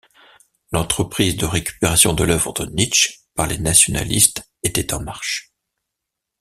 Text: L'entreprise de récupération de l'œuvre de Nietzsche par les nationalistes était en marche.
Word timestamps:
L'entreprise 0.71 1.35
de 1.37 1.45
récupération 1.45 2.13
de 2.13 2.23
l'œuvre 2.23 2.53
de 2.53 2.65
Nietzsche 2.65 3.19
par 3.35 3.45
les 3.45 3.59
nationalistes 3.59 4.41
était 4.63 4.95
en 4.95 4.99
marche. 4.99 5.53